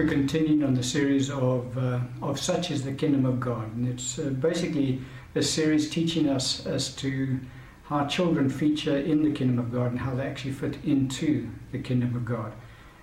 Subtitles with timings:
[0.00, 3.70] we're continuing on the series of, uh, of Such is the Kingdom of God.
[3.76, 5.02] And it's uh, basically
[5.34, 7.38] a series teaching us as to
[7.84, 11.78] how children feature in the kingdom of God and how they actually fit into the
[11.78, 12.50] kingdom of God.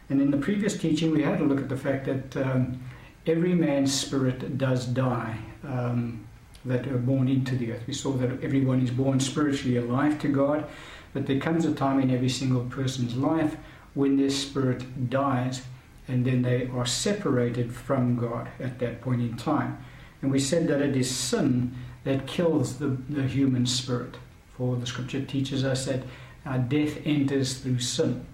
[0.09, 2.81] And in the previous teaching, we had a look at the fact that um,
[3.27, 6.25] every man's spirit does die um,
[6.65, 7.83] that are born into the earth.
[7.85, 10.65] We saw that everyone is born spiritually alive to God,
[11.13, 13.55] but there comes a time in every single person's life
[13.93, 15.61] when their spirit dies
[16.07, 19.83] and then they are separated from God at that point in time.
[20.21, 24.15] And we said that it is sin that kills the, the human spirit.
[24.55, 26.03] For the scripture teaches us that
[26.45, 28.25] uh, death enters through sin.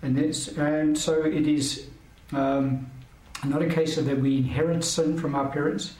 [0.00, 0.16] And,
[0.56, 1.88] and so it is
[2.32, 2.90] um,
[3.44, 5.94] not a case of that we inherit sin from our parents.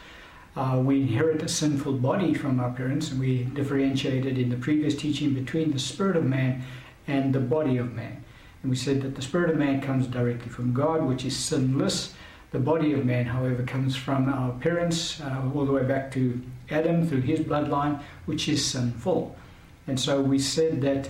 [0.57, 4.97] Uh, we inherit a sinful body from our parents, and we differentiated in the previous
[4.97, 6.63] teaching between the spirit of man
[7.07, 8.25] and the body of man.
[8.63, 12.15] And we said that the spirit of man comes directly from God, which is sinless.
[12.51, 16.41] The body of man, however, comes from our parents, uh, all the way back to
[16.71, 19.37] Adam through his bloodline, which is sinful.
[19.87, 21.09] And so we said that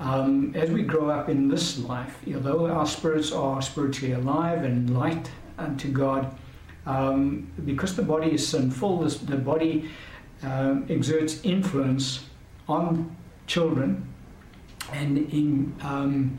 [0.00, 4.96] um, as we grow up in this life, although our spirits are spiritually alive and
[4.96, 6.34] light unto God,
[6.86, 9.90] um, because the body is sinful, this, the body
[10.42, 12.24] um, exerts influence
[12.66, 13.14] on
[13.46, 14.08] children
[14.92, 16.38] and in um,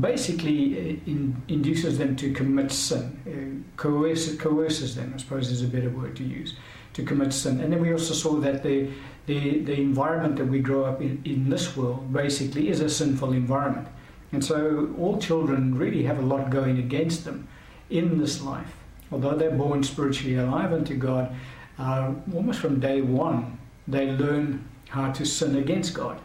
[0.00, 5.62] basically uh, in, induces them to commit sin, uh, coerces, coerces them, I suppose is
[5.62, 6.54] a better word to use,
[6.94, 7.60] to commit sin.
[7.60, 8.88] And then we also saw that the,
[9.26, 13.32] the, the environment that we grow up in, in this world basically is a sinful
[13.32, 13.88] environment.
[14.32, 17.48] And so all children really have a lot going against them
[17.90, 18.74] in this life.
[19.10, 21.34] Although they're born spiritually alive unto God,
[21.78, 26.18] uh, almost from day one, they learn how to sin against God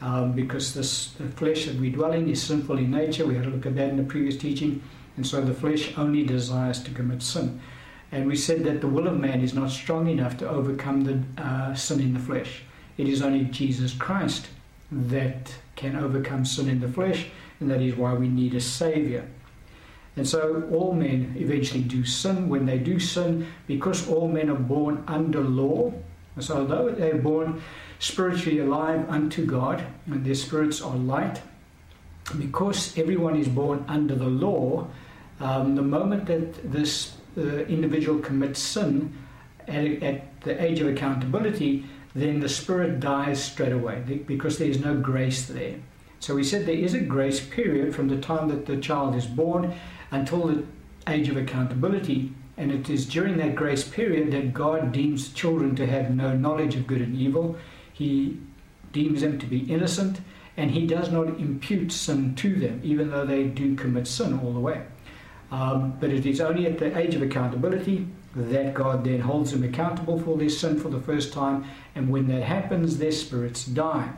[0.00, 3.26] um, because this, the flesh that we dwell in is sinful in nature.
[3.26, 4.82] We had a look at that in the previous teaching.
[5.16, 7.60] And so the flesh only desires to commit sin.
[8.12, 11.42] And we said that the will of man is not strong enough to overcome the
[11.42, 12.62] uh, sin in the flesh.
[12.98, 14.46] It is only Jesus Christ
[14.90, 17.26] that can overcome sin in the flesh,
[17.60, 19.26] and that is why we need a Savior.
[20.16, 22.48] And so all men eventually do sin.
[22.48, 25.92] When they do sin, because all men are born under law,
[26.38, 27.62] so although they're born
[27.98, 31.40] spiritually alive unto God, and their spirits are light.
[32.38, 34.88] Because everyone is born under the law,
[35.40, 39.16] um, the moment that this uh, individual commits sin
[39.68, 44.80] at, at the age of accountability, then the spirit dies straight away because there is
[44.80, 45.76] no grace there.
[46.18, 49.26] So we said there is a grace period from the time that the child is
[49.26, 49.74] born
[50.10, 50.64] until the
[51.06, 55.86] age of accountability, and it is during that grace period that God deems children to
[55.86, 57.56] have no knowledge of good and evil.
[57.92, 58.40] He
[58.92, 60.20] deems them to be innocent,
[60.56, 64.52] and he does not impute sin to them, even though they do commit sin all
[64.52, 64.82] the way.
[65.50, 69.64] Um, but it is only at the age of accountability that God then holds them
[69.64, 74.12] accountable for their sin for the first time, and when that happens, their spirits die.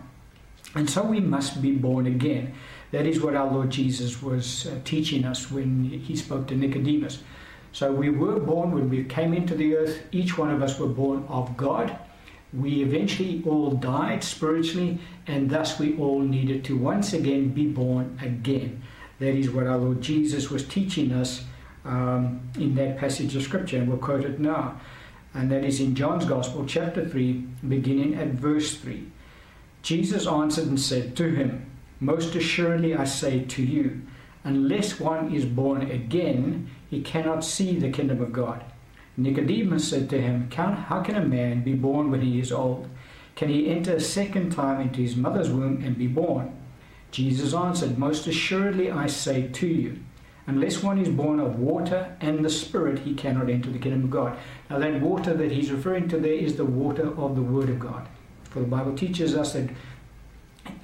[0.74, 2.54] And so we must be born again.
[2.90, 7.22] That is what our Lord Jesus was uh, teaching us when he spoke to Nicodemus.
[7.72, 10.86] So we were born when we came into the earth, each one of us were
[10.86, 11.98] born of God
[12.52, 18.18] we eventually all died spiritually, and thus we all needed to once again be born
[18.22, 18.82] again.
[19.18, 21.44] That is what our Lord Jesus was teaching us
[21.84, 24.80] um, in that passage of Scripture, and we'll quote it now.
[25.34, 27.32] And that is in John's Gospel, chapter 3,
[27.68, 29.06] beginning at verse 3.
[29.82, 34.02] Jesus answered and said to him, Most assuredly I say to you,
[34.44, 38.64] unless one is born again, he cannot see the kingdom of God.
[39.16, 42.88] Nicodemus said to him, How can a man be born when he is old?
[43.34, 46.56] Can he enter a second time into his mother's womb and be born?
[47.10, 49.98] Jesus answered, Most assuredly I say to you,
[50.46, 54.10] unless one is born of water and the Spirit, he cannot enter the kingdom of
[54.10, 54.36] God.
[54.70, 57.78] Now, that water that he's referring to there is the water of the Word of
[57.78, 58.08] God.
[58.44, 59.70] For the Bible teaches us that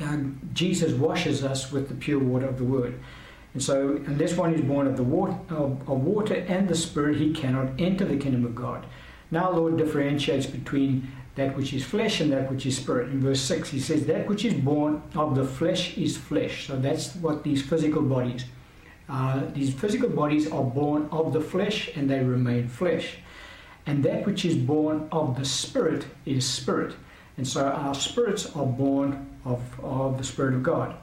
[0.00, 0.18] uh,
[0.53, 3.01] Jesus washes us with the pure water of the Word.
[3.54, 7.16] And so, unless one is born of the water, of, of water and the Spirit,
[7.16, 8.84] he cannot enter the kingdom of God.
[9.30, 13.10] Now, Lord differentiates between that which is flesh and that which is spirit.
[13.10, 16.66] In verse 6, he says, That which is born of the flesh is flesh.
[16.66, 18.45] So that's what these physical bodies.
[19.09, 23.16] Uh, these physical bodies are born of the flesh and they remain flesh.
[23.86, 26.95] And that which is born of the spirit is spirit.
[27.36, 30.97] And so our spirits are born of, of the Spirit of God.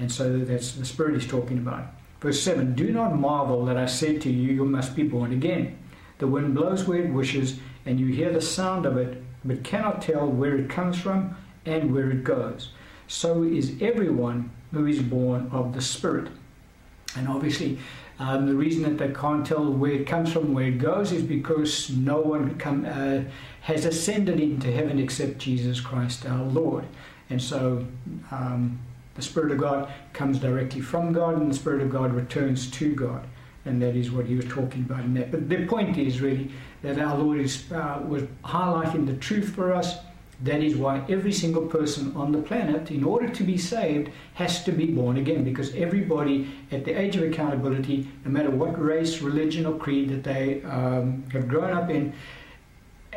[0.00, 1.84] And so that's the Spirit is talking about.
[2.20, 5.78] Verse 7 Do not marvel that I said to you, You must be born again.
[6.18, 10.02] The wind blows where it wishes, and you hear the sound of it, but cannot
[10.02, 11.36] tell where it comes from
[11.66, 12.70] and where it goes.
[13.08, 16.28] So is everyone who is born of the Spirit.
[17.16, 17.78] And obviously,
[18.18, 21.22] um, the reason that they can't tell where it comes from, where it goes, is
[21.22, 23.22] because no one come, uh,
[23.62, 26.84] has ascended into heaven except Jesus Christ our Lord.
[27.28, 27.86] And so
[28.30, 28.78] um,
[29.14, 32.94] the Spirit of God comes directly from God, and the Spirit of God returns to
[32.94, 33.26] God.
[33.64, 35.30] And that is what he was talking about in that.
[35.30, 36.50] But the point is really
[36.82, 39.98] that our Lord is, uh, was highlighting the truth for us
[40.42, 44.64] that is why every single person on the planet, in order to be saved, has
[44.64, 45.44] to be born again.
[45.44, 50.24] Because everybody at the age of accountability, no matter what race, religion, or creed that
[50.24, 52.14] they um, have grown up in,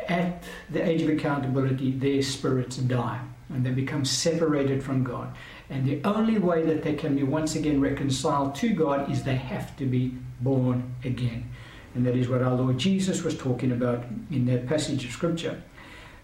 [0.08, 3.20] at the age of accountability, their spirits die
[3.50, 5.34] and they become separated from God.
[5.70, 9.36] And the only way that they can be once again reconciled to God is they
[9.36, 11.50] have to be born again.
[11.94, 15.62] And that is what our Lord Jesus was talking about in that passage of Scripture.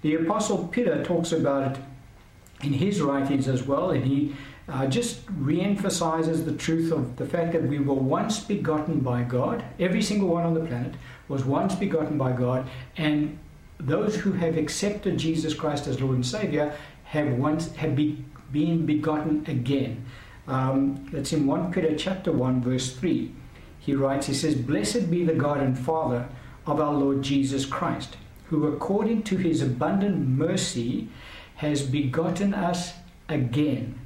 [0.02, 1.82] The Apostle Peter talks about it
[2.62, 4.34] in his writings as well, and he
[4.68, 9.22] uh, just re emphasizes the truth of the fact that we were once begotten by
[9.22, 9.64] God.
[9.78, 10.94] Every single one on the planet
[11.28, 13.38] was once begotten by God, and
[13.78, 18.86] those who have accepted Jesus Christ as Lord and Savior have once have be, been
[18.86, 20.04] begotten again.
[20.46, 23.32] Um, that's in 1 Peter chapter 1, verse 3.
[23.78, 26.28] He writes, he says, Blessed be the God and Father
[26.66, 28.16] of our Lord Jesus Christ
[28.50, 31.08] who according to his abundant mercy
[31.56, 32.94] has begotten us
[33.28, 33.96] again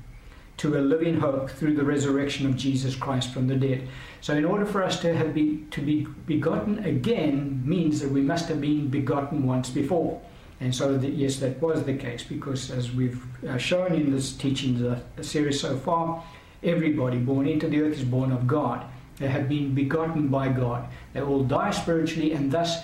[0.58, 3.88] to a living hope through the resurrection of Jesus Christ from the dead.
[4.20, 8.20] So in order for us to have be, to be begotten again means that we
[8.20, 10.20] must have been begotten once before.
[10.60, 14.32] And so that, yes, that was the case because as we've uh, shown in this
[14.32, 16.24] teaching the, the series so far,
[16.62, 18.86] everybody born into the earth is born of God.
[19.16, 20.88] They have been begotten by God.
[21.12, 22.78] They all die spiritually and thus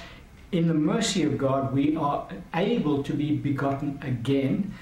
[0.52, 4.74] in the mercy of God, we are able to be begotten again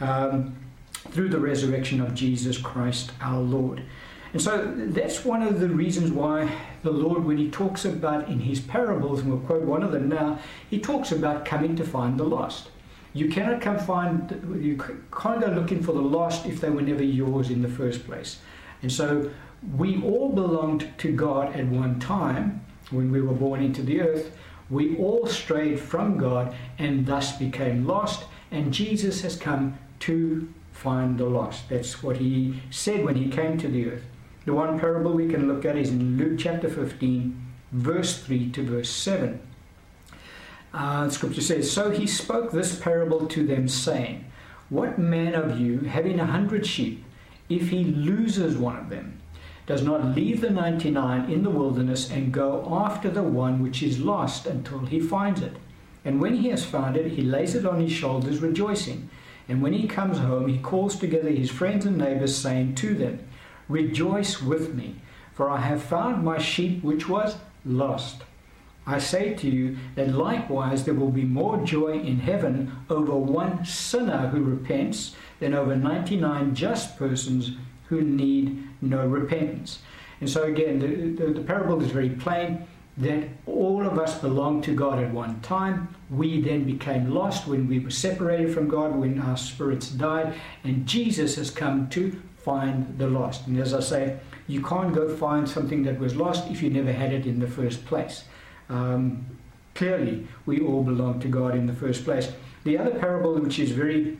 [0.00, 0.54] um,
[1.10, 3.82] through the resurrection of Jesus Christ our Lord.
[4.32, 6.50] And so that's one of the reasons why
[6.82, 10.08] the Lord, when He talks about in His parables, and we'll quote one of them
[10.08, 10.38] now,
[10.68, 12.68] He talks about coming to find the lost.
[13.12, 17.02] You cannot come find, you can't go looking for the lost if they were never
[17.02, 18.38] yours in the first place.
[18.82, 19.30] And so
[19.76, 24.36] we all belonged to God at one time when we were born into the earth,
[24.68, 31.18] we all strayed from God and thus became lost, and Jesus has come to find
[31.18, 31.68] the lost.
[31.68, 34.04] That's what he said when he came to the earth.
[34.50, 38.64] The one parable we can look at is in Luke chapter 15, verse 3 to
[38.64, 39.40] verse 7.
[40.74, 44.24] Uh, scripture says, So he spoke this parable to them, saying,
[44.68, 47.04] What man of you, having a hundred sheep,
[47.48, 49.20] if he loses one of them,
[49.66, 54.00] does not leave the 99 in the wilderness and go after the one which is
[54.00, 55.58] lost until he finds it.
[56.04, 59.10] And when he has found it, he lays it on his shoulders, rejoicing.
[59.48, 63.20] And when he comes home, he calls together his friends and neighbors, saying to them,
[63.70, 64.96] Rejoice with me,
[65.32, 68.22] for I have found my sheep which was lost.
[68.84, 73.64] I say to you that likewise there will be more joy in heaven over one
[73.64, 77.52] sinner who repents than over 99 just persons
[77.88, 79.78] who need no repentance.
[80.20, 84.62] And so, again, the, the, the, parable is very plain that all of us belong
[84.62, 85.94] to God at one time.
[86.10, 90.34] We then became lost when we were separated from God, when our spirits died,
[90.64, 93.46] and Jesus has come to find the lost.
[93.46, 96.92] And as I say, you can't go find something that was lost if you never
[96.92, 98.24] had it in the first place.
[98.68, 99.26] Um,
[99.74, 102.32] clearly, we all belong to God in the first place.
[102.64, 104.18] The other parable, which is very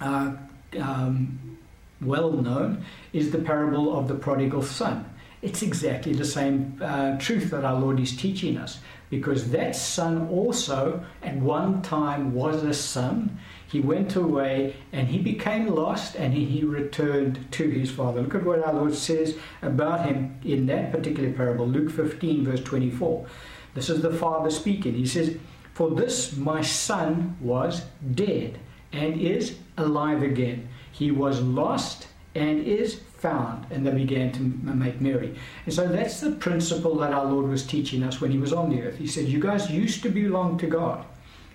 [0.00, 0.32] uh,
[0.78, 1.58] um,
[2.00, 5.04] well known is the parable of the prodigal son.
[5.42, 10.28] It's exactly the same uh, truth that our Lord is teaching us because that son
[10.28, 13.38] also at one time was a son.
[13.70, 18.20] He went away and he became lost and he returned to his father.
[18.20, 22.64] Look at what our Lord says about him in that particular parable, Luke 15, verse
[22.64, 23.26] 24.
[23.74, 24.94] This is the father speaking.
[24.94, 25.36] He says,
[25.72, 28.58] For this my son was dead
[28.92, 30.68] and is alive again.
[30.90, 33.66] He was lost and is found.
[33.70, 35.36] And they began to make merry.
[35.64, 38.70] And so that's the principle that our Lord was teaching us when he was on
[38.70, 38.98] the earth.
[38.98, 41.04] He said, You guys used to belong to God.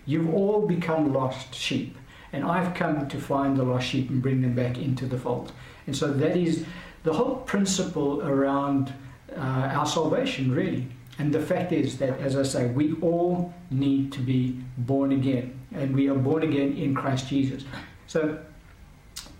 [0.05, 1.97] You've all become lost sheep.
[2.35, 5.53] And I've come to find the lost sheep and bring them back into the fold.
[5.87, 6.65] And so that is
[7.03, 8.93] the whole principle around
[9.37, 10.85] uh, our salvation, really.
[11.17, 15.57] And the fact is that, as I say, we all need to be born again.
[15.73, 17.63] And we are born again in Christ Jesus.
[18.07, 18.37] So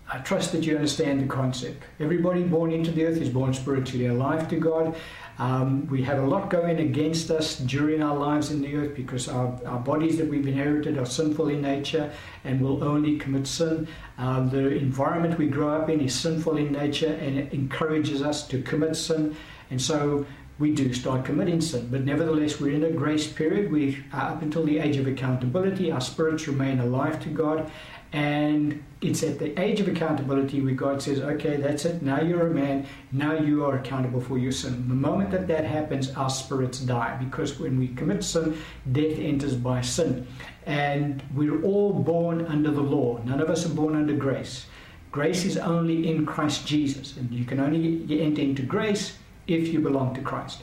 [0.08, 1.82] I trust that you understand the concept.
[1.98, 4.94] Everybody born into the earth is born spiritually alive to God.
[5.38, 9.28] Um, we have a lot going against us during our lives in the earth because
[9.28, 12.12] our, our bodies that we've inherited are sinful in nature
[12.44, 13.88] and will only commit sin.
[14.16, 18.46] Um, the environment we grow up in is sinful in nature and it encourages us
[18.48, 19.36] to commit sin.
[19.70, 20.24] And so
[20.58, 21.88] we do start committing sin.
[21.90, 23.70] But nevertheless, we're in a grace period.
[23.70, 25.92] We are up until the age of accountability.
[25.92, 27.70] Our spirits remain alive to God.
[28.12, 32.02] And it's at the age of accountability where God says, okay, that's it.
[32.02, 32.86] Now you're a man.
[33.12, 34.88] Now you are accountable for your sin.
[34.88, 38.56] The moment that that happens, our spirits die because when we commit sin,
[38.90, 40.26] death enters by sin.
[40.64, 43.20] And we're all born under the law.
[43.24, 44.66] None of us are born under grace.
[45.12, 47.16] Grace is only in Christ Jesus.
[47.16, 50.62] And you can only enter into grace if you belong to Christ.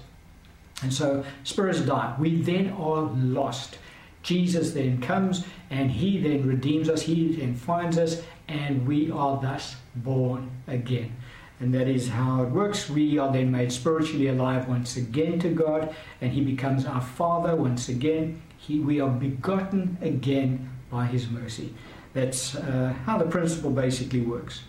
[0.81, 2.15] And so spirits die.
[2.19, 3.77] We then are lost.
[4.23, 9.41] Jesus then comes and he then redeems us, he then finds us, and we are
[9.41, 11.15] thus born again.
[11.59, 12.89] And that is how it works.
[12.89, 17.55] We are then made spiritually alive once again to God, and He becomes our Father
[17.55, 18.41] once again.
[18.57, 21.73] He, we are begotten again by His mercy.
[22.13, 24.63] That's uh, how the principle basically works.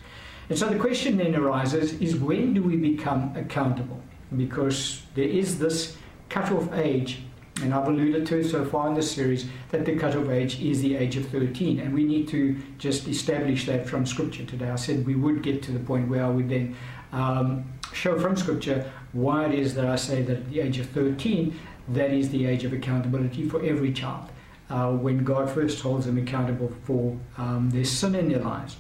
[0.49, 4.01] And so the question then arises is when do we become accountable?
[4.37, 5.97] Because there is this
[6.29, 7.23] cut-off age
[7.63, 10.97] and I've alluded to so far in this series that the cutoff age is the
[10.97, 14.69] age of 13, and we need to just establish that from Scripture today.
[14.69, 16.77] I said we would get to the point where I would then
[17.13, 20.89] um, show from Scripture why it is that I say that at the age of
[20.91, 21.59] 13,
[21.91, 24.31] that is the age of accountability for every child,
[24.69, 28.77] uh, when God first holds them accountable for um, their sin in their lives.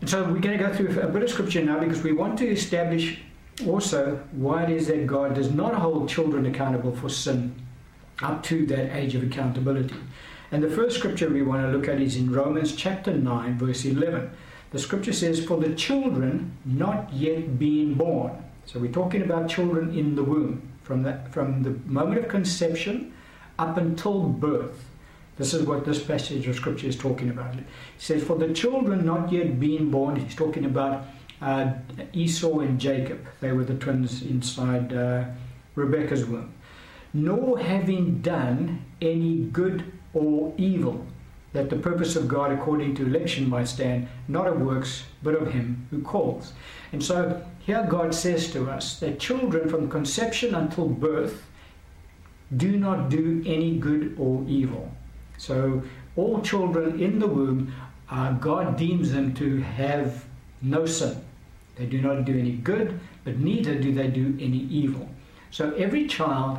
[0.00, 2.38] And so we're going to go through a bit of Scripture now because we want
[2.38, 3.20] to establish
[3.66, 7.54] also why it is that God does not hold children accountable for sin
[8.22, 9.94] up to that age of accountability.
[10.50, 13.84] And the first scripture we want to look at is in Romans chapter 9, verse
[13.84, 14.30] 11.
[14.70, 18.44] The scripture says, For the children not yet being born.
[18.66, 23.12] So we're talking about children in the womb, from, that, from the moment of conception
[23.58, 24.84] up until birth.
[25.36, 27.56] This is what this passage of scripture is talking about.
[27.56, 27.64] It
[27.98, 31.04] says, For the children not yet being born, he's talking about
[31.40, 31.72] uh,
[32.12, 33.26] Esau and Jacob.
[33.40, 35.24] They were the twins inside uh,
[35.74, 36.52] Rebecca's womb.
[37.12, 41.06] Nor having done any good or evil,
[41.52, 45.52] that the purpose of God according to election might stand, not of works, but of
[45.52, 46.52] him who calls.
[46.92, 51.44] And so here God says to us that children from conception until birth
[52.56, 54.92] do not do any good or evil.
[55.38, 55.82] So
[56.16, 57.72] all children in the womb,
[58.10, 60.24] uh, God deems them to have
[60.60, 61.23] no sin.
[61.76, 65.08] They do not do any good, but neither do they do any evil.
[65.50, 66.58] So every child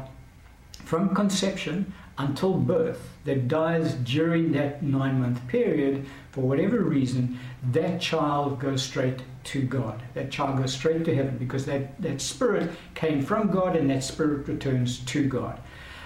[0.84, 7.39] from conception until birth that dies during that nine month period, for whatever reason,
[7.72, 10.01] that child goes straight to God.
[10.13, 14.03] That child goes straight to heaven because that, that spirit came from God and that
[14.03, 15.60] spirit returns to God.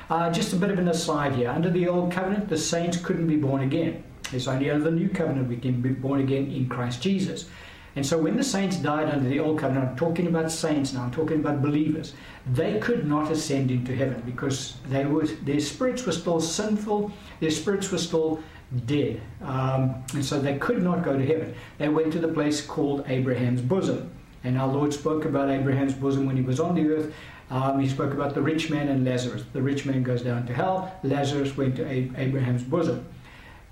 [0.09, 1.49] Uh, just a bit of an aside here.
[1.49, 4.03] Under the old covenant, the saints couldn't be born again.
[4.31, 7.47] It's only under the new covenant we can be born again in Christ Jesus.
[7.96, 11.03] And so when the saints died under the old covenant, I'm talking about saints now,
[11.03, 12.13] I'm talking about believers,
[12.53, 17.51] they could not ascend into heaven because they were, their spirits were still sinful, their
[17.51, 18.43] spirits were still
[18.86, 19.22] dead.
[19.41, 21.55] Um, and so they could not go to heaven.
[21.79, 24.12] They went to the place called Abraham's bosom.
[24.43, 27.13] And our Lord spoke about Abraham's bosom when he was on the earth.
[27.50, 29.43] Um, he spoke about the rich man and Lazarus.
[29.53, 33.05] The rich man goes down to hell, Lazarus went to Abraham's bosom.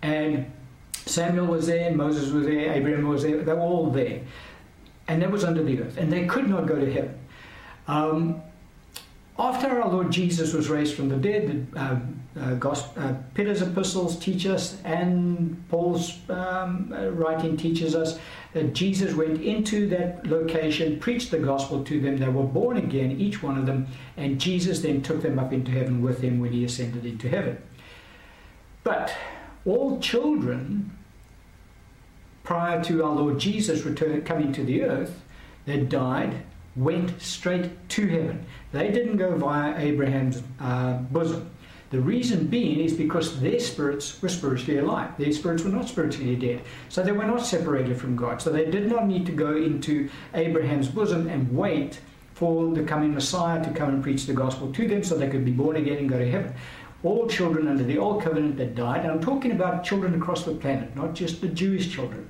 [0.01, 0.51] And
[1.07, 3.43] Samuel was there, Moses was there, Abraham was there.
[3.43, 4.21] They were all there.
[5.07, 5.97] And that was under the earth.
[5.97, 7.17] And they could not go to heaven.
[7.87, 8.41] Um,
[9.39, 11.99] after our Lord Jesus was raised from the dead, the uh,
[12.39, 18.19] uh, gospel, uh, Peter's epistles teach us, and Paul's um, uh, writing teaches us
[18.53, 22.17] that Jesus went into that location, preached the gospel to them.
[22.17, 23.87] They were born again, each one of them,
[24.17, 27.61] and Jesus then took them up into heaven with him when he ascended into heaven.
[28.83, 29.15] But
[29.65, 30.96] all children
[32.47, 35.19] prior to our Lord Jesus return, coming to the earth
[35.65, 36.43] that died
[36.77, 38.45] went straight to heaven.
[38.71, 41.49] They didn't go via Abraham's uh, bosom.
[41.89, 45.11] The reason being is because their spirits were spiritually alive.
[45.17, 46.61] Their spirits were not spiritually dead.
[46.87, 48.41] So they were not separated from God.
[48.41, 51.99] So they did not need to go into Abraham's bosom and wait
[52.33, 55.43] for the coming Messiah to come and preach the gospel to them so they could
[55.43, 56.53] be born again and go to heaven
[57.03, 60.53] all children under the old covenant that died, and I'm talking about children across the
[60.55, 62.26] planet, not just the Jewish children.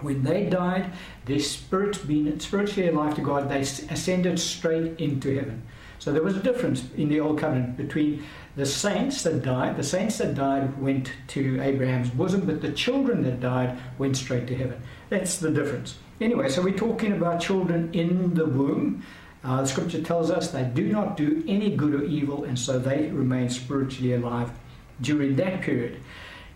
[0.00, 0.92] When they died,
[1.24, 5.62] their spirits being spiritually alive to God, they ascended straight into heaven.
[5.98, 8.24] So there was a difference in the Old Covenant between
[8.54, 9.76] the saints that died.
[9.76, 14.46] The saints that died went to Abraham's bosom, but the children that died went straight
[14.46, 14.80] to heaven.
[15.10, 15.98] That's the difference.
[16.20, 19.04] Anyway, so we're talking about children in the womb.
[19.44, 22.78] Uh, the scripture tells us they do not do any good or evil, and so
[22.78, 24.50] they remain spiritually alive
[25.00, 26.00] during that period.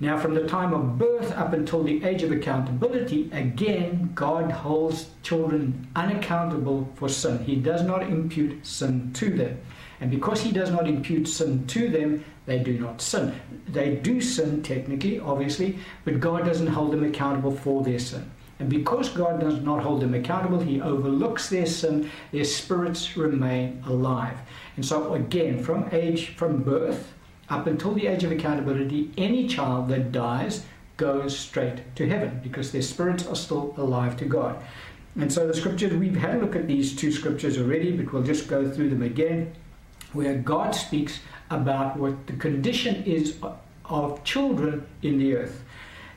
[0.01, 5.11] Now, from the time of birth up until the age of accountability, again, God holds
[5.23, 7.45] children unaccountable for sin.
[7.45, 9.61] He does not impute sin to them.
[10.01, 13.35] And because He does not impute sin to them, they do not sin.
[13.69, 18.29] They do sin technically, obviously, but God doesn't hold them accountable for their sin.
[18.59, 23.83] And because God does not hold them accountable, He overlooks their sin, their spirits remain
[23.87, 24.39] alive.
[24.77, 27.13] And so, again, from age, from birth,
[27.53, 30.65] up until the age of accountability, any child that dies
[30.97, 34.57] goes straight to heaven because their spirits are still alive to God.
[35.21, 38.23] And so the scriptures, we've had a look at these two scriptures already, but we'll
[38.23, 39.53] just go through them again,
[40.15, 43.37] where God speaks about what the condition is
[43.85, 45.63] of children in the earth.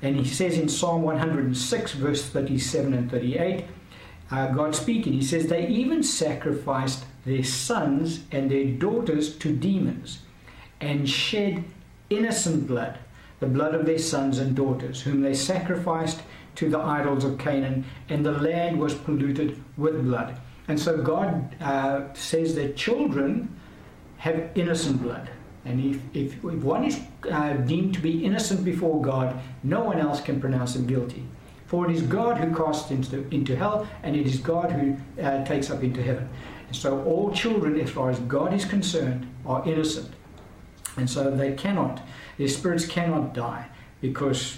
[0.02, 3.66] And he says in Psalm 106, verse 37 and 38,
[4.32, 10.20] uh, God speaking, he says, They even sacrificed their sons and their daughters to demons
[10.82, 11.64] and shed
[12.10, 12.98] innocent blood,
[13.40, 16.22] the blood of their sons and daughters, whom they sacrificed
[16.56, 20.40] to the idols of Canaan, and the land was polluted with blood.
[20.68, 23.56] And so God uh, says that children
[24.18, 25.30] have innocent blood.
[25.66, 27.00] And if, if, if one is
[27.32, 31.24] uh, deemed to be innocent before God, no one else can pronounce him guilty.
[31.68, 35.44] For it is God who casts into, into hell, and it is God who uh,
[35.46, 36.30] takes up into heaven.
[36.68, 40.15] And so all children, as far as God is concerned, are innocent.
[40.98, 42.02] And so they cannot,
[42.38, 43.68] their spirits cannot die
[44.02, 44.58] because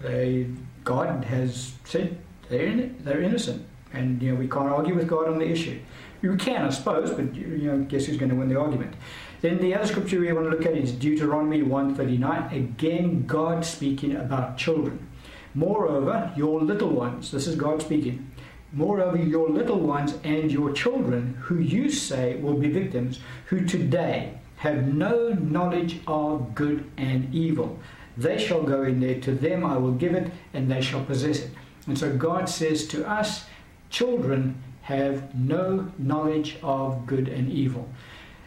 [0.00, 0.48] they,
[0.84, 3.66] God has said they're, in, they're innocent.
[3.92, 5.78] And you know we can't argue with God on the issue.
[6.22, 8.94] You can, I suppose, but you know, guess who's going to win the argument?
[9.40, 12.54] Then the other scripture we want to look at is Deuteronomy 139.
[12.54, 15.08] Again, God speaking about children.
[15.54, 18.30] Moreover, your little ones, this is God speaking.
[18.72, 24.38] Moreover, your little ones and your children, who you say will be victims, who today
[24.62, 27.76] have no knowledge of good and evil.
[28.16, 31.40] They shall go in there, to them I will give it, and they shall possess
[31.40, 31.50] it.
[31.88, 33.46] And so God says to us,
[33.90, 37.88] children have no knowledge of good and evil.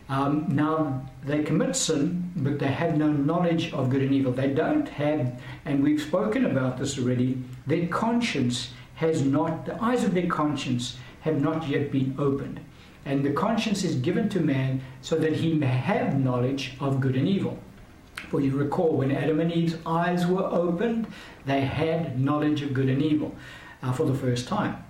[0.08, 4.32] Um, now, they commit sin, but they have no knowledge of good and evil.
[4.32, 10.06] They don't have, and we've spoken about this already, their conscience has not, the eyes
[10.06, 12.62] of their conscience have not yet been opened.
[13.06, 17.16] And the conscience is given to man so that he may have knowledge of good
[17.16, 17.60] and evil.
[18.30, 21.08] For you recall, when Adam and Eve's eyes were opened,
[21.46, 23.36] they had knowledge of good and evil
[23.84, 24.84] uh, for the first time.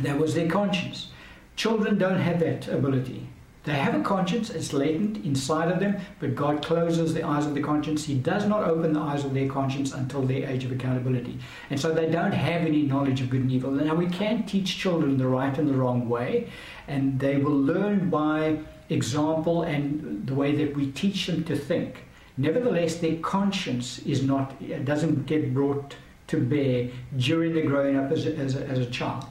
[0.00, 1.08] That was their conscience.
[1.56, 3.28] Children don't have that ability.
[3.64, 7.54] They have a conscience, it's latent inside of them, but God closes the eyes of
[7.54, 8.04] the conscience.
[8.04, 11.38] He does not open the eyes of their conscience until their age of accountability.
[11.68, 13.70] And so they don't have any knowledge of good and evil.
[13.70, 16.50] Now, we can teach children the right and the wrong way,
[16.88, 22.04] and they will learn by example and the way that we teach them to think.
[22.38, 24.54] Nevertheless, their conscience is not,
[24.86, 25.96] doesn't get brought
[26.28, 29.26] to bear during their growing up as a, as a, as a child.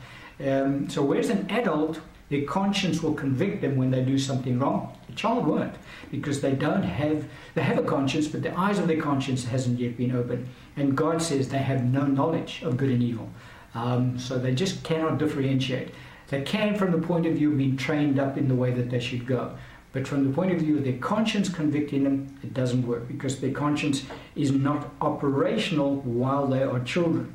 [0.45, 4.95] Um, so, whereas an adult their conscience will convict them when they do something wrong.
[5.07, 5.75] The child won't
[6.11, 9.79] because they don't have, they have a conscience, but the eyes of their conscience hasn't
[9.79, 10.47] yet been opened.
[10.75, 13.29] And God says they have no knowledge of good and evil.
[13.73, 15.93] Um, so they just cannot differentiate.
[16.27, 18.89] They can from the point of view of being trained up in the way that
[18.89, 19.57] they should go.
[19.91, 23.39] But from the point of view of their conscience convicting them, it doesn't work because
[23.39, 27.33] their conscience is not operational while they are children.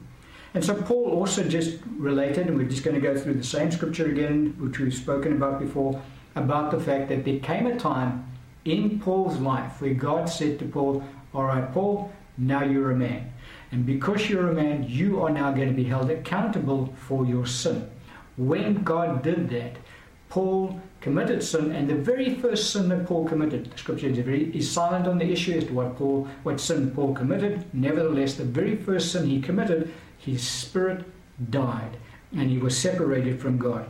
[0.55, 3.73] And so Paul also just related, and we're just going to go through the same
[3.73, 6.01] scripture again, which we've spoken about before,
[6.37, 8.25] about the fact that there came a time
[8.65, 11.03] in Paul's life where God said to Paul,
[11.35, 13.33] All right, Paul, now you're a man.
[13.73, 17.47] And because you're a man, you are now going to be held accountable for your
[17.47, 17.91] sin.
[18.37, 19.77] When God did that,
[20.29, 24.57] Paul committed sin, and the very first sin that Paul committed, the scripture is, very,
[24.57, 27.65] is silent on the issue as to what Paul, what sin Paul committed.
[27.75, 31.05] Nevertheless, the very first sin he committed his spirit
[31.51, 31.97] died
[32.33, 33.89] and he was separated from God.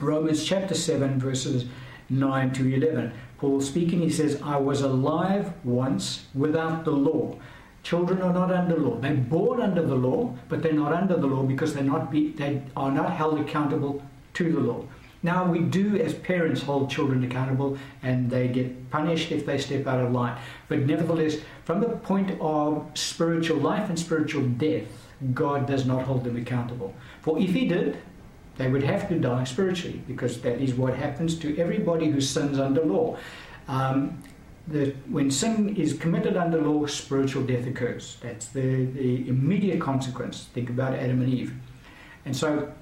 [0.00, 1.66] Romans chapter 7, verses
[2.10, 3.12] 9 to 11.
[3.38, 7.36] Paul speaking, he says, I was alive once without the law.
[7.82, 8.98] Children are not under law.
[8.98, 12.32] They're born under the law, but they're not under the law because they're not be,
[12.32, 14.02] they are not held accountable
[14.34, 14.84] to the law.
[15.22, 19.86] Now, we do, as parents, hold children accountable and they get punished if they step
[19.86, 20.38] out of line.
[20.68, 24.84] But nevertheless, from the point of spiritual life and spiritual death,
[25.32, 26.94] God does not hold them accountable.
[27.22, 27.98] For if He did,
[28.56, 32.58] They would have to die spiritually because that is what happens to everybody who sins
[32.58, 33.16] under law.
[33.66, 34.22] Um,
[34.68, 38.16] the, when sin is committed under law, spiritual death occurs.
[38.22, 40.48] That's the, the immediate consequence.
[40.54, 41.52] Think about Adam and Eve.
[42.24, 42.72] And so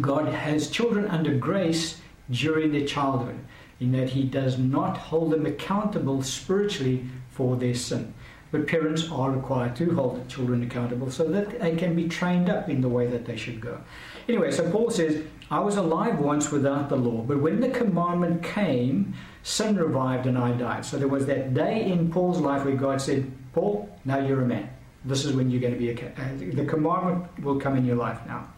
[0.00, 3.38] God has children under grace during their childhood,
[3.80, 8.12] in that He does not hold them accountable spiritually for their sin.
[8.52, 12.48] But parents are required to hold the children accountable so that they can be trained
[12.48, 13.80] up in the way that they should go.
[14.28, 18.42] Anyway, so Paul says, I was alive once without the law, but when the commandment
[18.42, 20.84] came, sin revived and I died.
[20.84, 24.46] So there was that day in Paul's life where God said, Paul, now you're a
[24.46, 24.68] man.
[25.04, 25.94] This is when you're going to be a.
[25.94, 28.48] Uh, the commandment will come in your life now.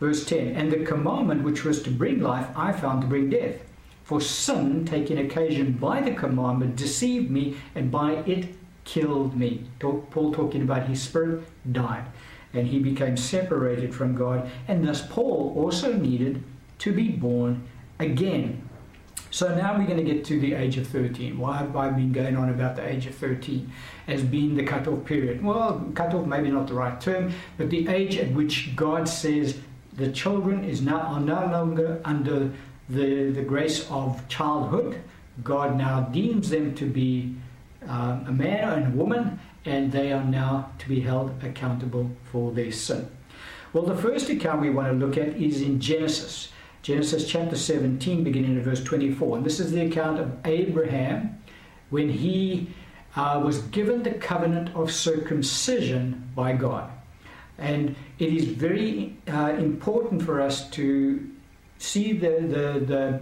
[0.00, 3.56] Verse 10 And the commandment which was to bring life, I found to bring death.
[4.02, 8.48] For sin, taking occasion by the commandment, deceived me, and by it
[8.84, 9.66] killed me.
[9.78, 12.04] Paul talking about his spirit died,
[12.52, 16.42] and he became separated from God, and thus Paul also needed
[16.78, 18.68] to be born again.
[19.32, 21.38] So now we're going to get to the age of 13.
[21.38, 23.70] Why have I been going on about the age of 13
[24.08, 25.44] as being the cutoff period?
[25.44, 29.58] Well, cutoff maybe not the right term, but the age at which God says
[29.92, 32.50] the children is now are no longer under
[32.88, 35.00] the, the grace of childhood.
[35.44, 37.36] God now deems them to be
[37.88, 42.52] um, a man and a woman, and they are now to be held accountable for
[42.52, 43.08] their sin.
[43.72, 46.50] Well, the first account we want to look at is in Genesis.
[46.82, 49.36] Genesis chapter 17, beginning at verse 24.
[49.36, 51.38] And this is the account of Abraham
[51.90, 52.68] when he
[53.16, 56.90] uh, was given the covenant of circumcision by God.
[57.58, 61.30] And it is very uh, important for us to
[61.78, 63.20] see the, the,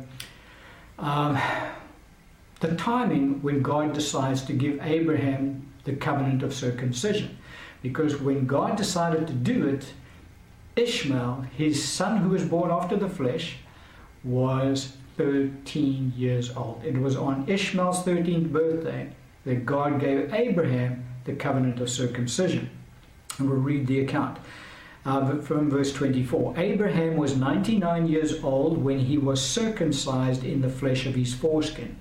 [0.99, 1.39] the um,
[2.61, 7.39] the timing when God decides to give Abraham the covenant of circumcision.
[7.83, 9.93] Because when God decided to do it,
[10.77, 13.57] Ishmael, his son who was born after the flesh,
[14.25, 16.83] was 13 years old.
[16.85, 19.11] It was on Ishmael's 13th birthday
[19.45, 22.71] that God gave Abraham the covenant of circumcision.
[23.39, 24.39] And we'll read the account
[25.05, 26.55] uh, from verse 24.
[26.57, 31.97] Abraham was 99 years old when he was circumcised in the flesh of his foreskin.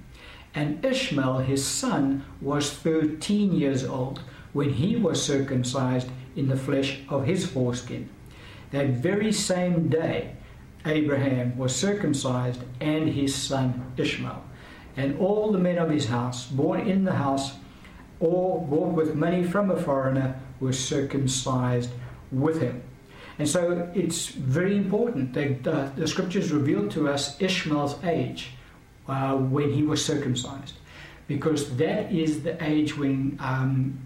[0.57, 4.21] And Ishmael, his son, was 13 years old
[4.53, 8.09] when he was circumcised in the flesh of his foreskin.
[8.71, 10.33] That very same day,
[10.83, 14.43] Abraham was circumcised and his son Ishmael.
[14.95, 17.51] And all the men of his house, born in the house,
[18.19, 21.91] or bought with money from a foreigner, were circumcised
[22.31, 22.81] with him.
[23.37, 28.56] And so it's very important that uh, the scriptures reveal to us Ishmael's age
[29.07, 30.73] uh, when he was circumcised,
[31.27, 33.99] because that is the age when um,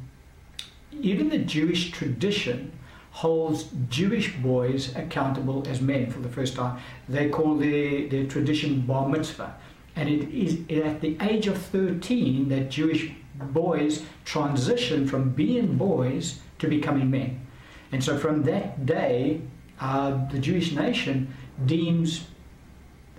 [0.99, 2.71] even the Jewish tradition
[3.11, 6.79] holds Jewish boys accountable as men for the first time.
[7.09, 9.55] They call their, their tradition bar mitzvah.
[9.95, 16.39] And it is at the age of 13 that Jewish boys transition from being boys
[16.59, 17.45] to becoming men.
[17.91, 19.41] And so from that day,
[19.81, 21.33] uh, the Jewish nation
[21.65, 22.27] deems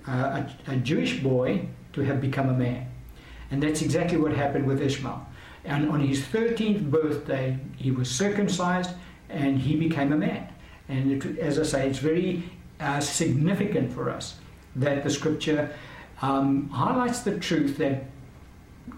[0.06, 2.88] a, a Jewish boy to have become a man.
[3.50, 5.26] And that's exactly what happened with Ishmael.
[5.64, 8.90] And on his 13th birthday, he was circumcised
[9.28, 10.48] and he became a man.
[10.88, 12.42] And it, as I say, it's very
[12.80, 14.36] uh, significant for us
[14.76, 15.72] that the scripture
[16.20, 18.04] um, highlights the truth that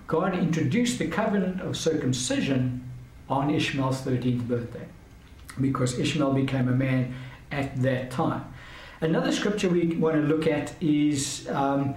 [0.07, 2.89] God introduced the covenant of circumcision
[3.29, 4.87] on Ishmael's 13th birthday
[5.61, 7.15] because Ishmael became a man
[7.51, 8.45] at that time.
[9.05, 11.95] Another scripture we want to look at is um,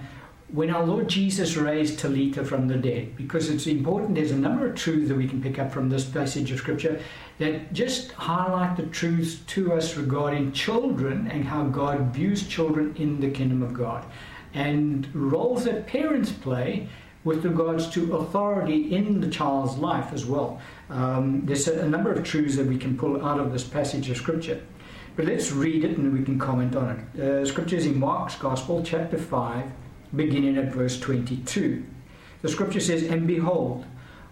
[0.48, 4.68] when our Lord Jesus raised Talitha from the dead, because it's important, there's a number
[4.68, 7.00] of truths that we can pick up from this passage of Scripture
[7.38, 13.20] that just highlight the truths to us regarding children and how God views children in
[13.20, 14.04] the kingdom of God,
[14.52, 16.90] and roles that parents play
[17.24, 20.60] with regards to authority in the child's life as well.
[20.90, 24.10] Um, there's a, a number of truths that we can pull out of this passage
[24.10, 24.60] of Scripture.
[25.18, 27.20] But let's read it and we can comment on it.
[27.20, 29.64] Uh, scripture is in Mark's Gospel, chapter 5
[30.14, 31.84] beginning at verse 22.
[32.40, 33.84] The scripture says, And behold,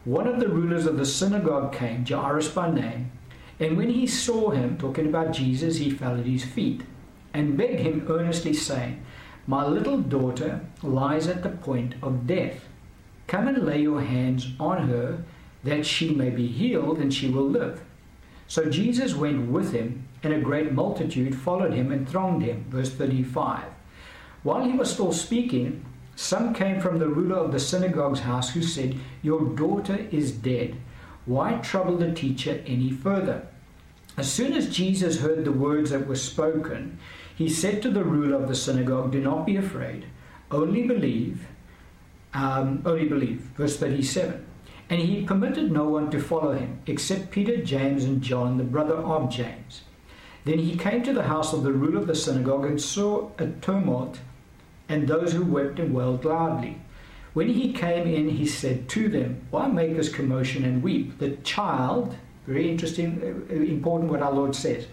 [0.04, 3.10] one of the rulers of the synagogue came, Jairus by name,
[3.58, 6.82] and when he saw him, talking about Jesus, he fell at his feet
[7.34, 9.04] and begged him earnestly, saying,
[9.48, 12.60] My little daughter lies at the point of death.
[13.26, 15.24] Come and lay your hands on her,
[15.64, 17.82] that she may be healed and she will live.
[18.46, 22.64] So Jesus went with him, and a great multitude followed him and thronged him.
[22.68, 23.62] Verse 35.
[24.42, 25.84] While he was still speaking,
[26.16, 30.76] some came from the ruler of the synagogue's house who said, Your daughter is dead.
[31.26, 33.46] Why trouble the teacher any further?
[34.16, 36.98] As soon as Jesus heard the words that were spoken,
[37.34, 40.06] he said to the ruler of the synagogue, Do not be afraid,
[40.50, 41.46] only believe.
[42.34, 43.40] Um, only believe.
[43.56, 44.44] Verse 37.
[44.90, 48.94] And he permitted no one to follow him, except Peter, James, and John, the brother
[48.94, 49.82] of James.
[50.46, 53.48] Then he came to the house of the ruler of the synagogue and saw a
[53.48, 54.20] tumult
[54.88, 56.80] and those who wept and wailed loudly.
[57.34, 61.18] When he came in, he said to them, Why make this commotion and weep?
[61.18, 62.14] The child,
[62.46, 64.86] very interesting, uh, uh, important what our Lord says,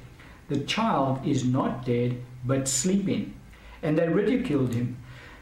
[0.48, 3.36] the child is not dead, but sleeping.
[3.84, 4.98] And they ridiculed him.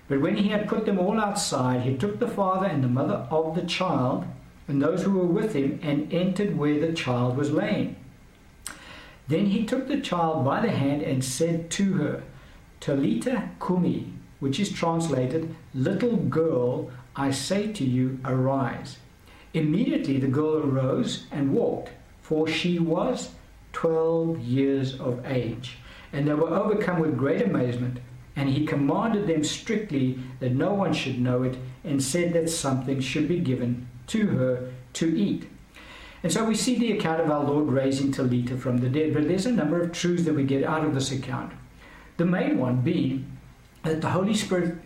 [0.10, 3.26] But when he had put them all outside, he took the father and the mother
[3.32, 4.26] of the child
[4.68, 7.96] and those who were with him and entered where the child was laying.
[9.32, 12.24] Then he took the child by the hand and said to her,
[12.82, 18.98] Talitha cumi, which is translated, Little girl, I say to you, arise.
[19.54, 21.92] Immediately the girl arose and walked,
[22.22, 23.30] for she was
[23.72, 25.78] twelve years of age.
[26.12, 28.00] And they were overcome with great amazement.
[28.36, 33.00] And he commanded them strictly that no one should know it, and said that something
[33.00, 35.48] should be given to her to eat.
[36.24, 39.28] And so we see the account of our Lord raising Talitha from the dead, but
[39.28, 41.54] there's a number of truths that we get out of this account.
[42.18, 43.38] The main one being
[43.84, 44.78] that the Holy Spirit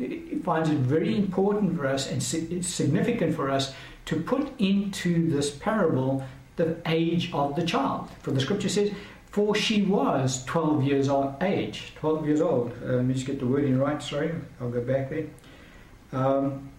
[0.43, 3.73] finds it very important for us and significant for us
[4.05, 8.09] to put into this parable the age of the child.
[8.21, 8.91] For the scripture says,
[9.31, 11.91] for she was 12 years of age.
[11.99, 12.71] 12 years old.
[12.81, 15.25] Uh, let me just get the wording right, sorry, I'll go back there.
[16.13, 16.69] Um,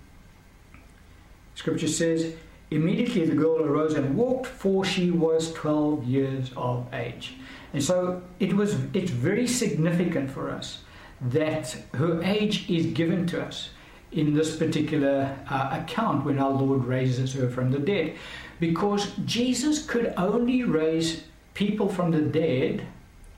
[1.54, 2.32] scripture says,
[2.70, 7.34] Immediately the girl arose and walked, for she was 12 years of age.
[7.72, 10.82] And so it was, it's very significant for us
[11.20, 13.70] that her age is given to us
[14.12, 18.16] in this particular uh, account when our Lord raises her from the dead.
[18.58, 21.24] Because Jesus could only raise
[21.54, 22.86] people from the dead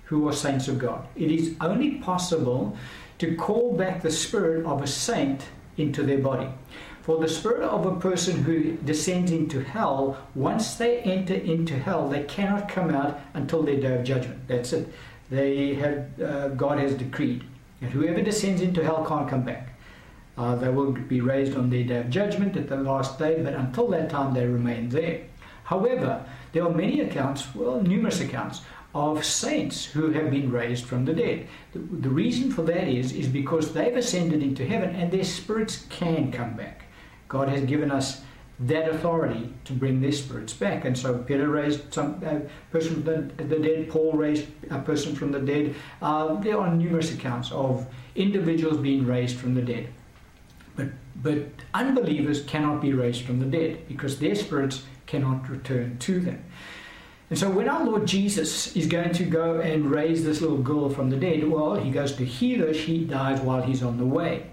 [0.04, 1.06] who are saints of God.
[1.16, 2.76] It is only possible
[3.18, 5.44] to call back the spirit of a saint
[5.76, 6.48] into their body.
[7.08, 12.06] For the spirit of a person who descends into hell, once they enter into hell,
[12.06, 14.46] they cannot come out until their day of judgment.
[14.46, 14.92] That's it.
[15.30, 17.44] They have uh, God has decreed.
[17.80, 19.70] And whoever descends into hell can't come back.
[20.36, 23.54] Uh, they will be raised on their day of judgment at the last day, but
[23.54, 25.22] until that time they remain there.
[25.64, 28.60] However, there are many accounts, well, numerous accounts,
[28.94, 31.48] of saints who have been raised from the dead.
[31.72, 35.86] The, the reason for that is, is because they've ascended into heaven and their spirits
[35.88, 36.84] can come back.
[37.28, 38.22] God has given us
[38.60, 40.84] that authority to bring their spirits back.
[40.84, 42.20] And so Peter raised some
[42.72, 45.76] person from the, the, dead, Paul raised a person from the dead.
[46.02, 47.86] Uh, there are numerous accounts of
[48.16, 49.88] individuals being raised from the dead.
[50.74, 56.20] But, but unbelievers cannot be raised from the dead because their spirits cannot return to
[56.20, 56.44] them.
[57.30, 60.88] And so when our Lord Jesus is going to go and raise this little girl
[60.88, 64.04] from the dead, well, he goes to heal her, she dies while he's on the
[64.04, 64.46] way.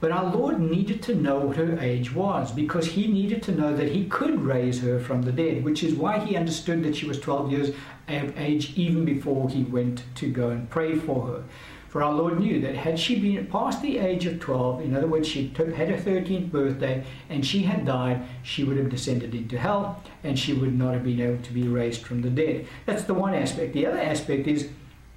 [0.00, 3.74] But our Lord needed to know what her age was because he needed to know
[3.74, 7.06] that he could raise her from the dead, which is why he understood that she
[7.06, 7.68] was 12 years
[8.06, 11.44] of age even before he went to go and pray for her.
[11.88, 15.06] For our Lord knew that had she been past the age of 12, in other
[15.06, 19.34] words, she took, had her 13th birthday and she had died, she would have descended
[19.34, 22.66] into hell and she would not have been able to be raised from the dead.
[22.84, 23.72] That's the one aspect.
[23.72, 24.68] The other aspect is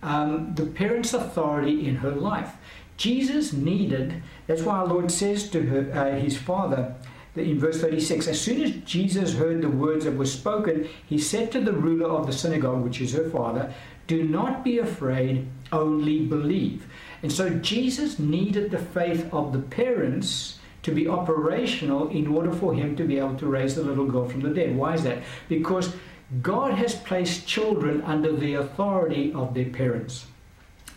[0.01, 2.53] um, the parent's authority in her life.
[2.97, 6.95] Jesus needed, that's why our Lord says to her, uh, his father,
[7.35, 11.51] in verse 36, as soon as Jesus heard the words that were spoken, he said
[11.51, 13.73] to the ruler of the synagogue, which is her father,
[14.07, 16.85] Do not be afraid, only believe.
[17.23, 22.73] And so Jesus needed the faith of the parents to be operational in order for
[22.73, 24.75] him to be able to raise the little girl from the dead.
[24.75, 25.19] Why is that?
[25.47, 25.93] Because
[26.41, 30.25] God has placed children under the authority of their parents.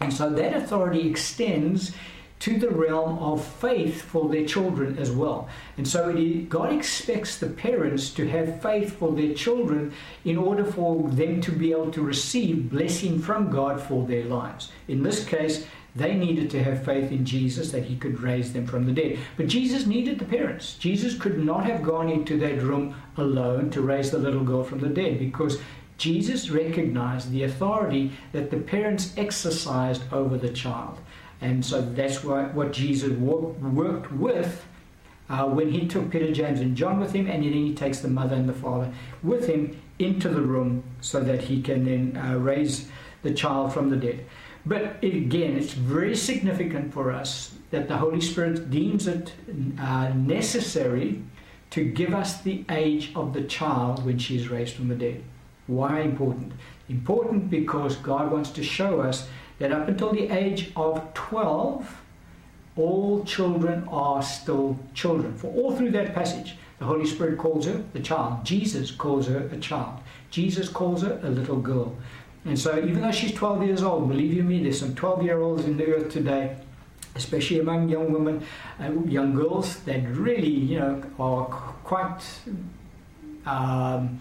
[0.01, 1.93] And so that authority extends
[2.41, 5.49] to the realm of faith for their children as well.
[5.79, 6.13] And so
[6.49, 11.53] God expects the parents to have faith for their children in order for them to
[11.53, 14.73] be able to receive blessing from God for their lives.
[14.89, 18.67] In this case, they needed to have faith in Jesus that he could raise them
[18.67, 19.19] from the dead.
[19.37, 20.75] But Jesus needed the parents.
[20.75, 24.81] Jesus could not have gone into that room alone to raise the little girl from
[24.81, 25.61] the dead because
[25.97, 30.99] Jesus recognized the authority that the parents exercised over the child.
[31.41, 34.65] And so that's what, what Jesus worked with
[35.29, 38.09] uh, when he took Peter, James, and John with him, and then he takes the
[38.09, 42.37] mother and the father with him into the room so that he can then uh,
[42.39, 42.89] raise
[43.23, 44.25] the child from the dead.
[44.67, 49.33] But again, it's very significant for us that the Holy Spirit deems it
[49.79, 51.23] uh, necessary
[51.71, 55.23] to give us the age of the child when she is raised from the dead.
[55.67, 56.53] Why important?
[56.89, 62.03] Important because God wants to show us that up until the age of 12,
[62.77, 65.37] all children are still children.
[65.37, 68.45] For all through that passage, the Holy Spirit calls her the child.
[68.45, 70.01] Jesus calls her a child.
[70.31, 71.97] Jesus calls her a little girl.
[72.45, 75.41] And so, even though she's 12 years old, believe you me, there's some 12 year
[75.41, 76.57] olds in the earth today,
[77.15, 78.45] especially among young women,
[78.79, 81.47] uh, young girls, that really, you know, are
[81.85, 82.21] quite.
[83.47, 84.21] Um,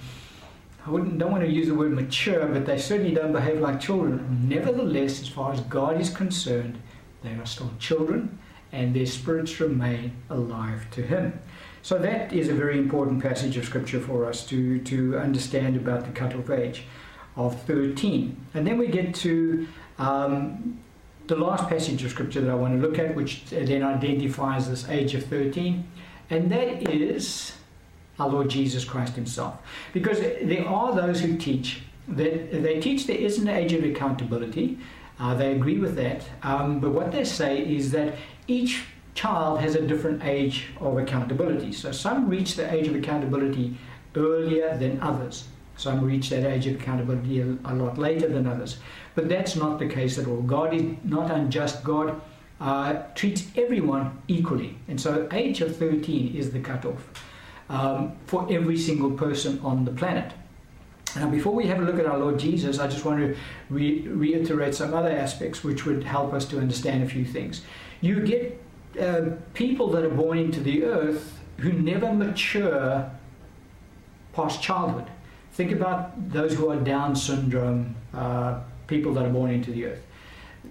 [0.85, 3.79] I wouldn't, don't want to use the word mature, but they certainly don't behave like
[3.79, 4.47] children.
[4.49, 6.81] Nevertheless, as far as God is concerned,
[7.23, 8.37] they are still children
[8.73, 11.39] and their spirits remain alive to Him.
[11.83, 16.05] So that is a very important passage of Scripture for us to, to understand about
[16.05, 16.83] the cutoff age
[17.35, 18.35] of 13.
[18.53, 19.67] And then we get to
[19.99, 20.79] um,
[21.27, 24.89] the last passage of Scripture that I want to look at, which then identifies this
[24.89, 25.87] age of 13,
[26.29, 27.53] and that is
[28.19, 29.57] our Lord Jesus Christ Himself.
[29.93, 34.77] Because there are those who teach that they teach there is an age of accountability.
[35.19, 36.23] Uh, they agree with that.
[36.41, 38.15] Um, but what they say is that
[38.47, 38.83] each
[39.15, 41.71] child has a different age of accountability.
[41.71, 43.77] So some reach the age of accountability
[44.15, 45.47] earlier than others.
[45.77, 48.77] Some reach that age of accountability a, a lot later than others.
[49.15, 50.41] But that's not the case at all.
[50.41, 51.83] God is not unjust.
[51.83, 52.21] God
[52.59, 54.77] uh, treats everyone equally.
[54.87, 57.07] And so age of 13 is the cutoff
[57.69, 60.33] um, for every single person on the planet.
[61.15, 63.37] Now, before we have a look at our Lord Jesus, I just want to
[63.69, 67.61] re- reiterate some other aspects which would help us to understand a few things.
[68.01, 68.59] You get
[68.99, 73.09] uh, people that are born into the earth who never mature
[74.33, 75.07] past childhood.
[75.53, 80.01] Think about those who are Down syndrome, uh, people that are born into the earth.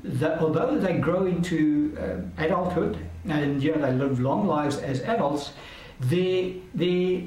[0.03, 5.53] That although they grow into uh, adulthood and know they live long lives as adults,
[6.03, 7.27] they, they,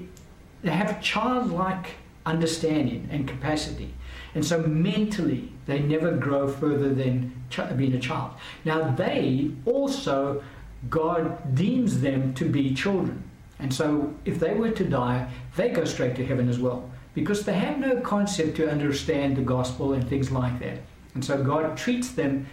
[0.61, 3.93] they have childlike understanding and capacity.
[4.33, 7.33] And so mentally, they never grow further than
[7.77, 8.31] being a child.
[8.65, 10.43] Now, they also,
[10.89, 13.23] God deems them to be children.
[13.59, 17.45] And so, if they were to die, they go straight to heaven as well because
[17.45, 20.79] they have no concept to understand the gospel and things like that.
[21.13, 22.45] And so, God treats them,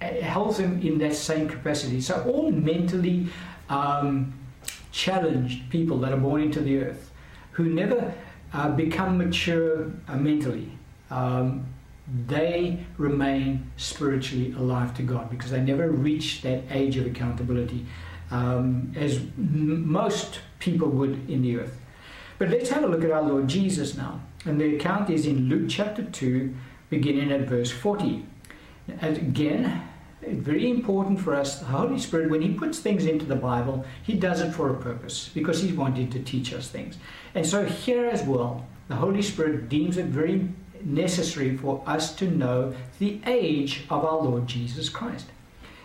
[0.00, 2.00] eh, holds them in that same capacity.
[2.00, 3.28] So, all mentally
[3.68, 4.32] um,
[4.92, 7.10] challenged people that are born into the earth
[7.52, 8.14] who never
[8.52, 10.70] uh, become mature uh, mentally,
[11.10, 11.66] um,
[12.26, 17.84] they remain spiritually alive to God because they never reach that age of accountability
[18.30, 21.78] um, as m- most people would in the earth.
[22.38, 24.20] But let's have a look at our Lord Jesus now.
[24.44, 26.54] And the account is in Luke chapter 2,
[26.88, 28.24] beginning at verse 40.
[29.00, 29.87] And again,
[30.22, 31.60] very important for us.
[31.60, 34.76] The Holy Spirit, when He puts things into the Bible, He does it for a
[34.76, 36.96] purpose because He's wanting to teach us things.
[37.34, 40.48] And so, here as well, the Holy Spirit deems it very
[40.84, 45.26] necessary for us to know the age of our Lord Jesus Christ.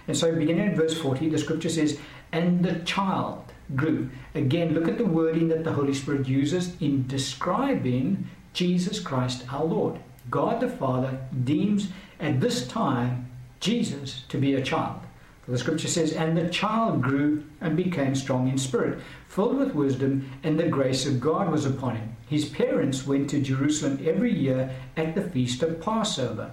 [0.07, 1.99] And so, beginning in verse 40, the scripture says,
[2.31, 4.09] And the child grew.
[4.35, 9.63] Again, look at the wording that the Holy Spirit uses in describing Jesus Christ our
[9.63, 9.99] Lord.
[10.29, 13.22] God the Father deems at this time
[13.63, 14.99] Jesus to be a child.
[15.45, 18.99] For the scripture says, And the child grew and became strong in spirit,
[19.29, 22.15] filled with wisdom, and the grace of God was upon him.
[22.27, 26.51] His parents went to Jerusalem every year at the feast of Passover.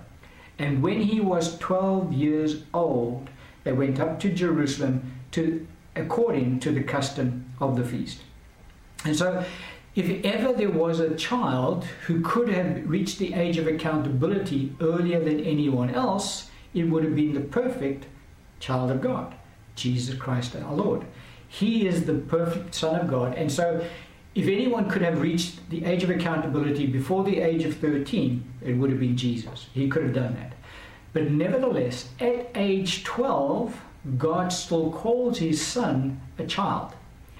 [0.57, 3.29] And when he was twelve years old,
[3.65, 8.21] they went up to Jerusalem to according to the custom of the feast.
[9.05, 9.45] And so
[9.97, 15.19] if ever there was a child who could have reached the age of accountability earlier
[15.19, 18.07] than anyone else, it would have been the perfect
[18.61, 19.35] child of God,
[19.75, 21.05] Jesus Christ our Lord.
[21.49, 23.35] He is the perfect Son of God.
[23.35, 23.85] And so,
[24.37, 28.75] if anyone could have reached the age of accountability before the age of 13, it
[28.75, 29.67] would have been Jesus.
[29.75, 30.53] He could have done that.
[31.13, 33.81] But nevertheless, at age 12,
[34.17, 36.93] God still calls his son a child.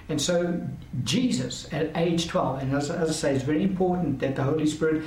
[0.09, 0.61] And so,
[1.05, 4.67] Jesus at age 12, and as, as I say, it's very important that the Holy
[4.67, 5.03] Spirit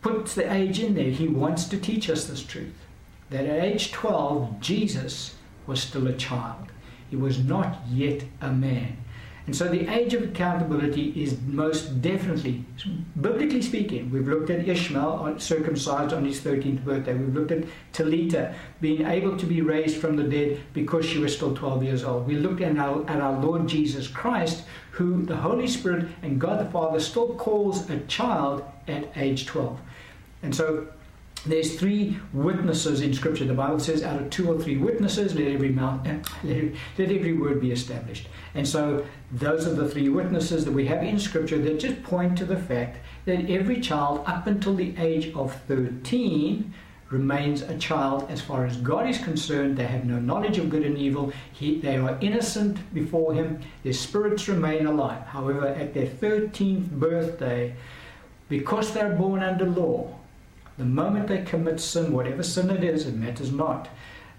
[0.00, 1.10] puts the age in there.
[1.10, 2.72] He wants to teach us this truth
[3.32, 5.34] that at age 12, Jesus
[5.66, 6.68] was still a child.
[7.10, 8.96] He was not yet a man.
[9.44, 12.64] And so the age of accountability is most definitely,
[13.20, 17.14] biblically speaking, we've looked at Ishmael uh, circumcised on his 13th birthday.
[17.14, 21.34] We've looked at Talitha being able to be raised from the dead because she was
[21.34, 22.28] still 12 years old.
[22.28, 26.64] We looked at our, at our Lord Jesus Christ, who the Holy Spirit and God
[26.64, 29.80] the Father still calls a child at age 12.
[30.44, 30.86] And so
[31.44, 33.44] there's three witnesses in Scripture.
[33.44, 36.64] The Bible says, out of two or three witnesses, let every mouth, eh, let,
[36.98, 38.28] let every word be established.
[38.54, 42.38] And so, those are the three witnesses that we have in Scripture that just point
[42.38, 46.72] to the fact that every child up until the age of 13
[47.10, 49.76] remains a child as far as God is concerned.
[49.76, 51.32] They have no knowledge of good and evil.
[51.52, 53.60] He, they are innocent before Him.
[53.82, 55.26] Their spirits remain alive.
[55.26, 57.74] However, at their 13th birthday,
[58.48, 60.14] because they're born under law,
[60.78, 63.88] the moment they commit sin, whatever sin it is, it matters not.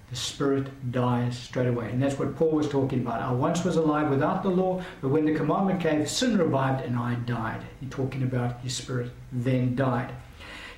[0.09, 1.89] The spirit dies straight away.
[1.89, 3.21] And that's what Paul was talking about.
[3.21, 6.97] I once was alive without the law, but when the commandment came, sin revived and
[6.97, 7.61] I died.
[7.79, 10.11] He's talking about his spirit then died.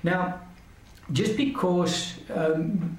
[0.03, 0.41] Now,
[1.11, 2.97] just because um,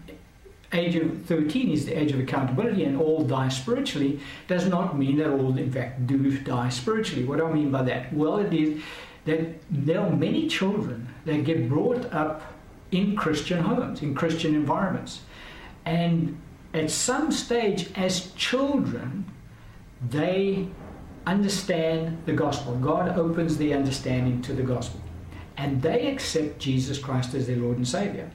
[0.73, 5.17] age of 13 is the age of accountability and all die spiritually does not mean
[5.19, 8.53] that all in fact do die spiritually what do i mean by that well it
[8.53, 8.83] is
[9.27, 12.43] that there are many children that get brought up
[12.91, 15.21] in christian homes in christian environments
[15.85, 16.41] and
[16.73, 19.25] at some stage as children
[20.11, 20.67] they
[21.27, 25.01] understand the gospel god opens the understanding to the gospel
[25.57, 28.31] and they accept Jesus Christ as their Lord and Savior.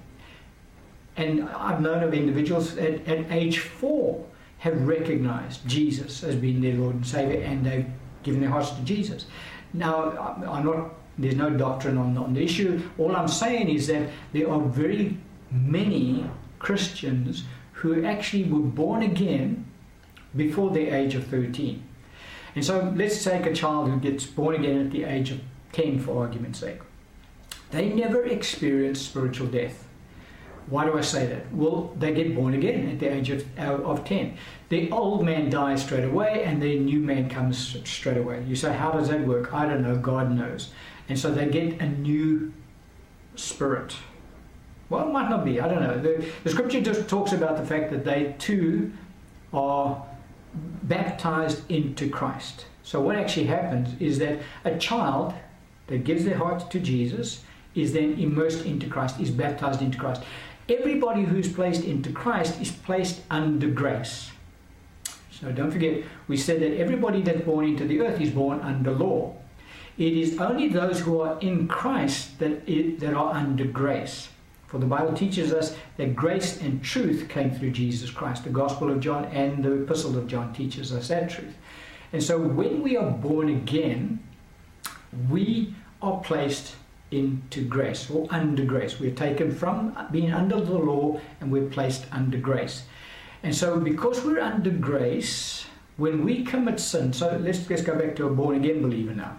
[1.18, 4.26] And I've known of individuals at, at age four
[4.60, 7.86] have recognized Jesus as being their Lord and Savior, and they've
[8.24, 9.26] given their hearts to Jesus.
[9.74, 10.96] Now, I'm not.
[11.18, 12.82] There's no doctrine on, on the issue.
[12.98, 15.18] All I'm saying is that there are very
[15.52, 16.26] many
[16.58, 17.44] Christians
[17.74, 19.66] who actually were born again
[20.36, 21.84] before the age of 13.
[22.56, 25.42] And so let's take a child who gets born again at the age of
[25.74, 26.80] 10 for argument's sake.
[27.72, 29.88] They never experience spiritual death.
[30.72, 31.54] Why do I say that?
[31.54, 34.38] Well, they get born again at the age of, uh, of 10.
[34.70, 38.42] The old man dies straight away and the new man comes straight away.
[38.48, 39.54] You say, how does that work?
[39.54, 39.98] I don't know.
[39.98, 40.72] God knows.
[41.10, 42.54] And so they get a new
[43.36, 43.98] spirit.
[44.88, 45.60] Well, it might not be.
[45.60, 46.00] I don't know.
[46.00, 48.94] The, the scripture just talks about the fact that they too
[49.54, 50.06] are
[50.84, 52.66] baptized into Christ.
[52.84, 55.34] So what actually happens is that a child
[55.88, 57.44] that gives their heart to Jesus
[57.76, 60.24] is then immersed into Christ, is baptized into Christ.
[60.72, 64.32] Everybody who's placed into Christ is placed under grace.
[65.32, 68.92] So don't forget, we said that everybody that's born into the earth is born under
[68.92, 69.36] law.
[69.98, 72.66] It is only those who are in Christ that,
[73.00, 74.30] that are under grace.
[74.68, 78.46] For the Bible teaches us that grace and truth came through Jesus Christ.
[78.46, 81.54] The Gospel of John and the Epistle of John teaches us that truth.
[82.14, 84.20] And so when we are born again,
[85.30, 86.76] we are placed
[87.12, 89.00] into grace or under grace.
[89.00, 92.84] We're taken from being under the law and we're placed under grace.
[93.44, 95.66] And so, because we're under grace,
[95.98, 99.38] when we commit sin, so let's, let's go back to a born again believer now.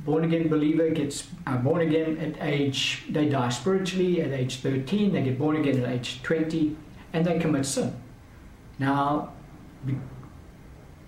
[0.00, 5.12] Born again believer gets uh, born again at age, they die spiritually at age 13,
[5.12, 6.76] they get born again at age 20,
[7.12, 7.94] and they commit sin.
[8.78, 9.32] Now,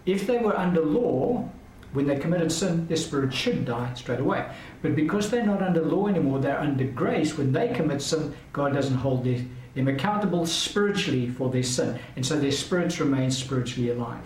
[0.07, 1.49] if they were under law,
[1.95, 4.47] when they committed sin, their spirit should die straight away.
[4.83, 7.39] But because they're not under law anymore, they're under grace.
[7.39, 9.41] When they commit sin, God doesn't hold their,
[9.75, 11.99] them accountable spiritually for their sin.
[12.17, 14.23] And so their spirits remain spiritually alive.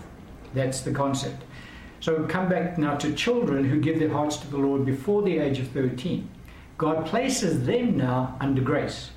[0.55, 1.43] That's the concept.
[1.99, 5.37] So come back now to children who give their hearts to the Lord before the
[5.37, 6.27] age of 13.
[6.77, 9.11] God places them now under grace.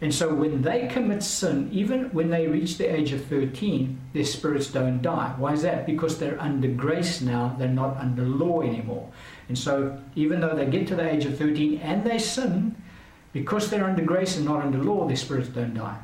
[0.00, 4.24] And so when they commit sin, even when they reach the age of 13, their
[4.24, 5.34] spirits don't die.
[5.38, 5.86] Why is that?
[5.86, 9.10] Because they're under grace now, they're not under law anymore.
[9.48, 12.76] And so even though they get to the age of 13 and they sin,
[13.32, 15.98] because they're under grace and not under law, their spirits don't die.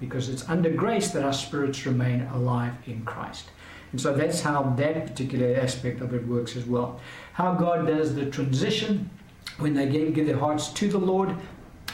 [0.00, 3.50] Because it's under grace that our spirits remain alive in Christ.
[3.92, 7.00] And so that's how that particular aspect of it works as well.
[7.32, 9.10] How God does the transition
[9.58, 11.34] when they give their hearts to the Lord,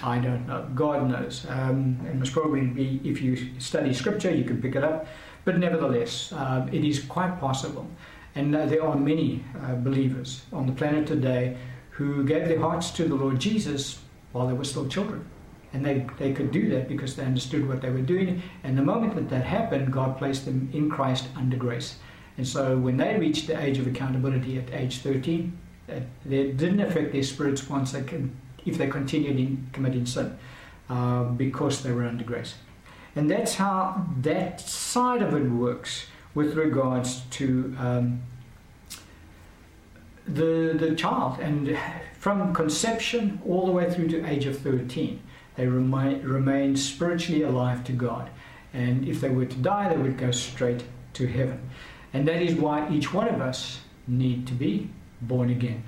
[0.04, 0.68] I don't know.
[0.74, 1.46] God knows.
[1.48, 5.06] Um, it must probably be, if you study scripture, you can pick it up.
[5.46, 7.88] But nevertheless, uh, it is quite possible.
[8.34, 11.56] And uh, there are many uh, believers on the planet today
[11.88, 13.98] who gave their hearts to the Lord Jesus
[14.32, 15.24] while they were still children.
[15.72, 18.42] And they, they could do that because they understood what they were doing.
[18.62, 21.96] And the moment that that happened, God placed them in Christ under grace.
[22.36, 26.80] And so when they reached the age of accountability at age 13, that, that didn't
[26.80, 30.38] affect their spirits once they can if they continued in committing sin
[30.88, 32.54] uh, because they were under grace.
[33.16, 38.22] And that's how that side of it works with regards to um,
[40.26, 41.38] the, the child.
[41.40, 41.78] And
[42.18, 45.20] from conception all the way through to age of 13,
[45.56, 48.30] they remain, remain spiritually alive to God.
[48.72, 50.82] And if they were to die, they would go straight
[51.14, 51.70] to heaven.
[52.12, 54.90] And that is why each one of us need to be
[55.20, 55.84] born again.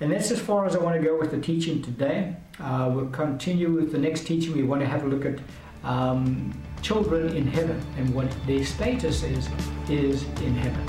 [0.00, 2.34] And that's as far as I want to go with the teaching today.
[2.58, 4.54] Uh, we'll continue with the next teaching.
[4.54, 5.38] We want to have a look at
[5.84, 9.48] um, children in heaven and what their status is
[9.88, 10.84] is in heaven.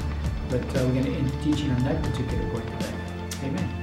[0.49, 3.80] But uh, we're going to end the teaching on that particular point today.